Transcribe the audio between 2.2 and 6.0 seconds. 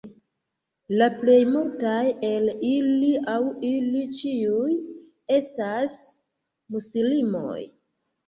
el ili aŭ ili ĉiuj estas